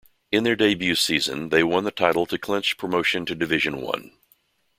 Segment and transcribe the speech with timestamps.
[0.31, 4.13] In their debut season they won the title to clinch promotion to Division One.